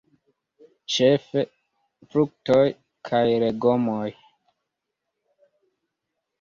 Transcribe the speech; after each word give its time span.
Ĉefe 0.93 1.43
fruktoj 2.15 2.65
kaj 3.11 3.21
legomoj. 3.47 4.09